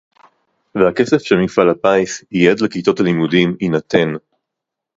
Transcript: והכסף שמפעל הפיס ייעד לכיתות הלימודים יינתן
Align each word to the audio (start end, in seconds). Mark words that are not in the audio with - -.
והכסף 0.75 1.17
שמפעל 1.17 1.69
הפיס 1.69 2.23
ייעד 2.31 2.59
לכיתות 2.61 2.99
הלימודים 2.99 3.55
יינתן 3.61 4.13